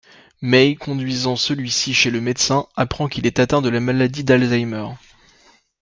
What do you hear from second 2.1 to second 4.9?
médecin, apprend qu'il est atteint de la maladie d'Alzheimer.